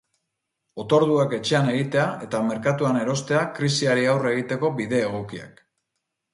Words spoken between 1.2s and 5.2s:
etxean egitea eta merkatuan erostea krisiari aurre egiteko bide